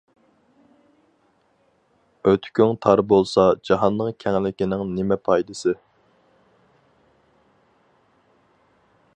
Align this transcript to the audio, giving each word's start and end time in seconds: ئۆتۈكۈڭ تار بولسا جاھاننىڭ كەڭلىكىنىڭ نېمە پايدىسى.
ئۆتۈكۈڭ 2.31 2.73
تار 2.85 3.03
بولسا 3.13 3.45
جاھاننىڭ 3.69 4.09
كەڭلىكىنىڭ 4.25 4.83
نېمە 4.95 5.19
پايدىسى. 5.29 5.77